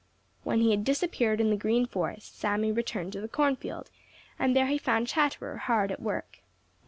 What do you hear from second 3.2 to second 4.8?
the cornfield, and there he